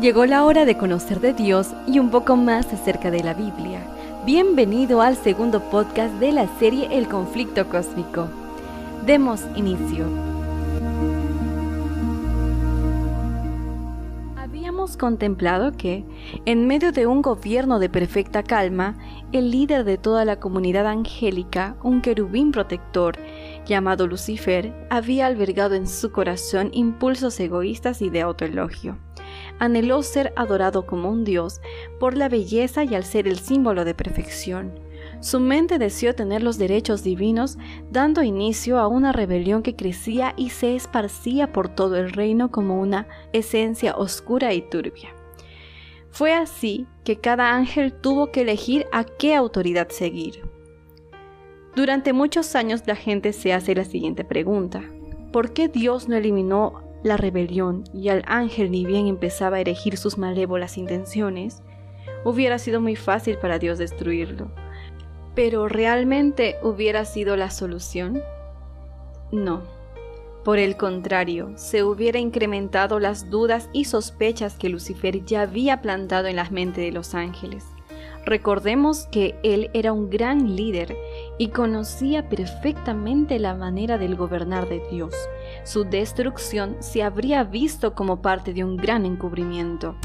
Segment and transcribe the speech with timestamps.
[0.00, 3.86] Llegó la hora de conocer de Dios y un poco más acerca de la Biblia.
[4.24, 8.26] Bienvenido al segundo podcast de la serie El conflicto cósmico.
[9.04, 10.06] Demos inicio.
[14.38, 16.06] Habíamos contemplado que,
[16.46, 18.96] en medio de un gobierno de perfecta calma,
[19.32, 23.18] el líder de toda la comunidad angélica, un querubín protector,
[23.66, 28.96] llamado Lucifer, había albergado en su corazón impulsos egoístas y de autoelogio
[29.60, 31.60] anheló ser adorado como un dios
[32.00, 34.72] por la belleza y al ser el símbolo de perfección.
[35.20, 37.58] Su mente deseó tener los derechos divinos,
[37.90, 42.80] dando inicio a una rebelión que crecía y se esparcía por todo el reino como
[42.80, 45.14] una esencia oscura y turbia.
[46.10, 50.42] Fue así que cada ángel tuvo que elegir a qué autoridad seguir.
[51.76, 54.82] Durante muchos años la gente se hace la siguiente pregunta.
[55.32, 59.96] ¿Por qué Dios no eliminó la rebelión y al ángel ni bien empezaba a erigir
[59.96, 61.62] sus malévolas intenciones,
[62.24, 64.50] hubiera sido muy fácil para Dios destruirlo.
[65.34, 68.22] Pero ¿realmente hubiera sido la solución?
[69.32, 69.62] No.
[70.44, 76.28] Por el contrario, se hubiera incrementado las dudas y sospechas que Lucifer ya había plantado
[76.28, 77.64] en la mente de los ángeles.
[78.24, 80.96] Recordemos que él era un gran líder
[81.40, 85.14] y conocía perfectamente la manera del gobernar de Dios.
[85.64, 89.96] Su destrucción se habría visto como parte de un gran encubrimiento.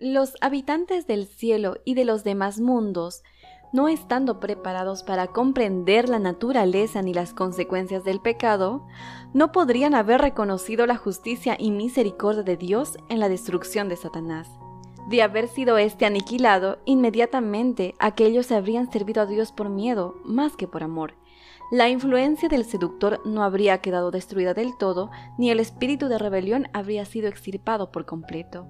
[0.00, 3.22] Los habitantes del cielo y de los demás mundos
[3.72, 8.84] no estando preparados para comprender la naturaleza ni las consecuencias del pecado,
[9.32, 14.48] no podrían haber reconocido la justicia y misericordia de Dios en la destrucción de Satanás.
[15.08, 20.68] De haber sido éste aniquilado, inmediatamente aquellos habrían servido a Dios por miedo más que
[20.68, 21.14] por amor.
[21.70, 26.68] La influencia del seductor no habría quedado destruida del todo, ni el espíritu de rebelión
[26.72, 28.66] habría sido extirpado por completo.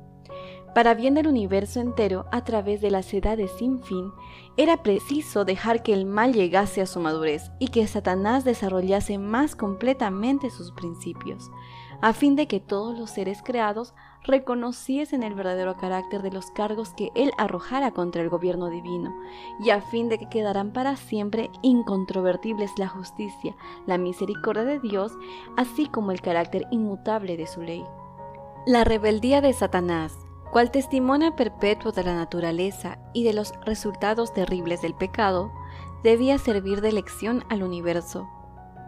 [0.74, 4.10] Para bien del universo entero a través de las edades sin fin,
[4.56, 9.54] era preciso dejar que el mal llegase a su madurez y que Satanás desarrollase más
[9.54, 11.50] completamente sus principios,
[12.02, 16.90] a fin de que todos los seres creados reconociesen el verdadero carácter de los cargos
[16.90, 19.16] que él arrojara contra el gobierno divino,
[19.64, 25.12] y a fin de que quedaran para siempre incontrovertibles la justicia, la misericordia de Dios,
[25.56, 27.84] así como el carácter inmutable de su ley.
[28.66, 30.18] La rebeldía de Satanás
[30.52, 35.50] cual testimonio perpetuo de la naturaleza y de los resultados terribles del pecado,
[36.04, 38.28] debía servir de lección al universo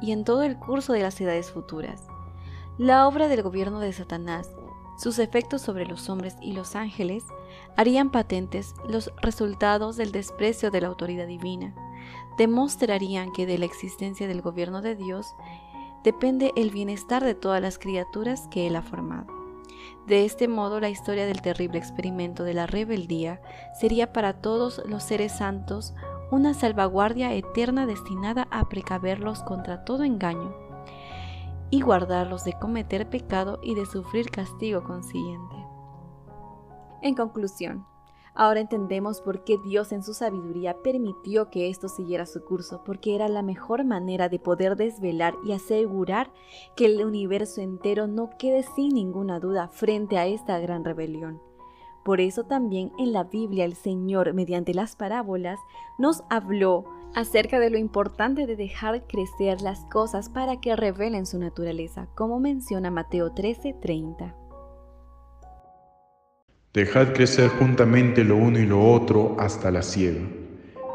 [0.03, 2.07] y en todo el curso de las edades futuras.
[2.77, 4.51] La obra del gobierno de Satanás,
[4.99, 7.23] sus efectos sobre los hombres y los ángeles,
[7.77, 11.73] harían patentes los resultados del desprecio de la autoridad divina,
[12.37, 15.37] demostrarían que de la existencia del gobierno de Dios
[16.03, 19.33] depende el bienestar de todas las criaturas que Él ha formado.
[20.09, 23.41] De este modo, la historia del terrible experimento de la rebeldía
[23.79, 25.95] sería para todos los seres santos
[26.33, 30.64] una salvaguardia eterna destinada a precaverlos contra todo engaño
[31.71, 35.57] y guardarlos de cometer pecado y de sufrir castigo consiguiente.
[37.03, 37.87] En conclusión,
[38.37, 43.15] Ahora entendemos por qué Dios en su sabiduría permitió que esto siguiera su curso, porque
[43.15, 46.33] era la mejor manera de poder desvelar y asegurar
[46.75, 51.41] que el universo entero no quede sin ninguna duda frente a esta gran rebelión.
[52.05, 55.59] Por eso también en la Biblia el Señor, mediante las parábolas,
[55.99, 56.85] nos habló
[57.15, 62.41] acerca de lo importante de dejar crecer las cosas para que revelen su naturaleza, como
[62.41, 64.35] menciona Mateo 13:30.
[66.75, 70.23] Dejad crecer juntamente lo uno y lo otro hasta la siega.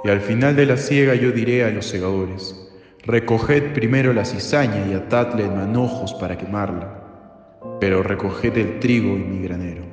[0.03, 2.69] Y al final de la siega yo diré a los segadores,
[3.03, 9.19] recoged primero la cizaña y atadle en manojos para quemarla, pero recoged el trigo y
[9.19, 9.88] mi granero.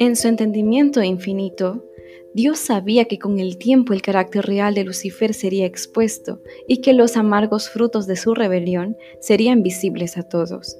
[0.00, 1.84] En su entendimiento infinito,
[2.32, 6.92] Dios sabía que con el tiempo el carácter real de Lucifer sería expuesto y que
[6.92, 10.78] los amargos frutos de su rebelión serían visibles a todos.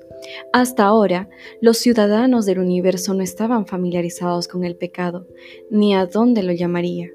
[0.53, 1.29] Hasta ahora,
[1.61, 5.27] los ciudadanos del universo no estaban familiarizados con el pecado,
[5.69, 7.11] ni a dónde lo llamaría.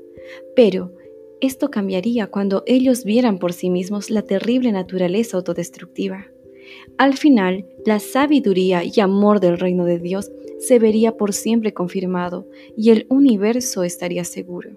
[0.58, 0.92] Pero
[1.40, 6.28] esto cambiaría cuando ellos vieran por sí mismos la terrible naturaleza autodestructiva.
[6.98, 10.32] Al final, la sabiduría y amor del reino de Dios
[10.64, 14.72] se vería por siempre confirmado y el universo estaría seguro.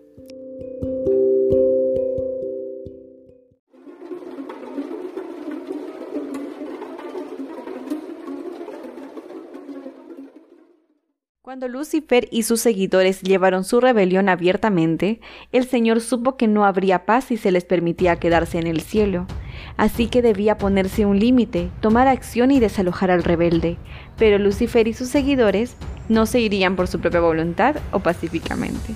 [11.43, 15.21] Cuando Lucifer y sus seguidores llevaron su rebelión abiertamente,
[15.53, 19.27] el Señor supo que no habría paz si se les permitía quedarse en el cielo.
[19.77, 23.77] Así que debía ponerse un límite, tomar acción y desalojar al rebelde.
[24.17, 25.77] Pero Lucifer y sus seguidores
[26.09, 28.95] no se irían por su propia voluntad o pacíficamente.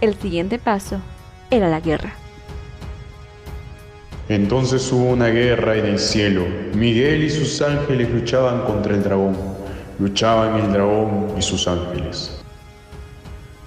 [0.00, 1.00] El siguiente paso
[1.50, 2.14] era la guerra.
[4.28, 6.46] Entonces hubo una guerra en el cielo.
[6.74, 9.54] Miguel y sus ángeles luchaban contra el dragón
[9.98, 12.30] luchaban el dragón y sus ángeles.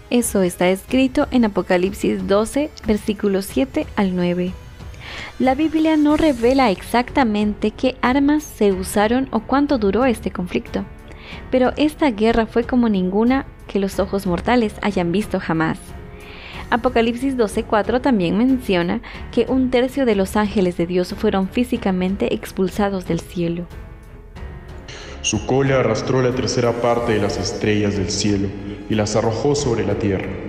[0.10, 4.54] Eso está escrito en Apocalipsis 12, versículos 7 al 9.
[5.40, 10.86] La Biblia no revela exactamente qué armas se usaron o cuánto duró este conflicto,
[11.52, 15.78] pero esta guerra fue como ninguna que los ojos mortales hayan visto jamás.
[16.70, 19.02] Apocalipsis 12:4 también menciona
[19.32, 23.68] que un tercio de los ángeles de Dios fueron físicamente expulsados del cielo.
[25.22, 28.50] Su cola arrastró la tercera parte de las estrellas del cielo
[28.90, 30.47] y las arrojó sobre la tierra.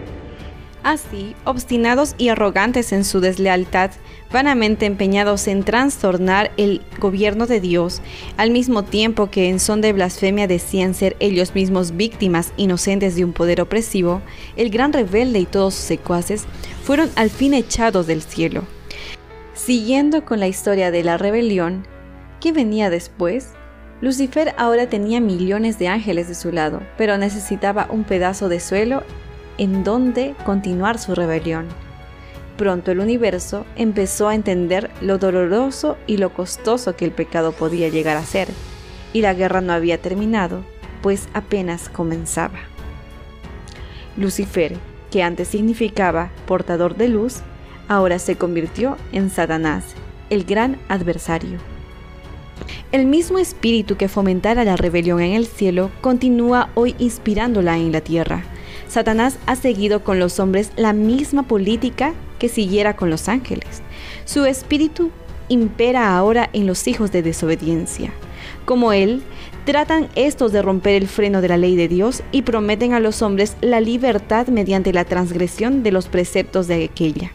[0.88, 3.90] Así, obstinados y arrogantes en su deslealtad,
[4.32, 8.00] vanamente empeñados en trastornar el gobierno de Dios,
[8.38, 13.26] al mismo tiempo que en son de blasfemia decían ser ellos mismos víctimas inocentes de
[13.26, 14.22] un poder opresivo,
[14.56, 16.46] el gran rebelde y todos sus secuaces
[16.82, 18.62] fueron al fin echados del cielo.
[19.52, 21.86] Siguiendo con la historia de la rebelión,
[22.40, 23.50] ¿qué venía después?
[24.00, 29.02] Lucifer ahora tenía millones de ángeles de su lado, pero necesitaba un pedazo de suelo
[29.58, 31.66] en donde continuar su rebelión.
[32.56, 37.88] Pronto el universo empezó a entender lo doloroso y lo costoso que el pecado podía
[37.88, 38.48] llegar a ser,
[39.12, 40.62] y la guerra no había terminado,
[41.02, 42.58] pues apenas comenzaba.
[44.16, 44.76] Lucifer,
[45.10, 47.36] que antes significaba portador de luz,
[47.86, 49.94] ahora se convirtió en Satanás,
[50.30, 51.58] el gran adversario.
[52.90, 58.00] El mismo espíritu que fomentara la rebelión en el cielo continúa hoy inspirándola en la
[58.00, 58.44] tierra.
[58.88, 63.82] Satanás ha seguido con los hombres la misma política que siguiera con los ángeles.
[64.24, 65.10] Su espíritu
[65.48, 68.12] impera ahora en los hijos de desobediencia.
[68.64, 69.22] Como él,
[69.64, 73.22] tratan estos de romper el freno de la ley de Dios y prometen a los
[73.22, 77.30] hombres la libertad mediante la transgresión de los preceptos de aquella.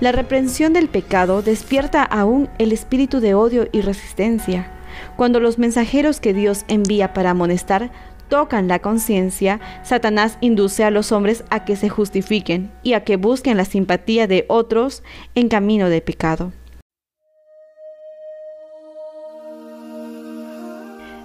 [0.00, 4.72] La reprensión del pecado despierta aún el espíritu de odio y resistencia.
[5.16, 7.90] Cuando los mensajeros que Dios envía para amonestar
[8.30, 13.16] tocan la conciencia, Satanás induce a los hombres a que se justifiquen y a que
[13.16, 15.02] busquen la simpatía de otros
[15.34, 16.52] en camino de pecado.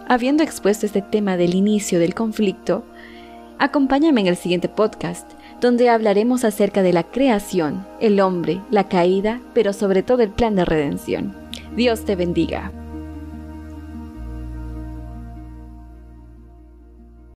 [0.07, 2.83] Habiendo expuesto este tema del inicio del conflicto,
[3.57, 5.31] acompáñame en el siguiente podcast
[5.61, 10.55] donde hablaremos acerca de la creación, el hombre, la caída, pero sobre todo el plan
[10.55, 11.33] de redención.
[11.75, 12.71] Dios te bendiga.